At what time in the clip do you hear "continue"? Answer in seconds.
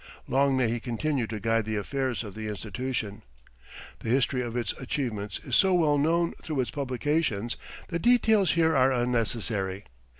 0.79-1.27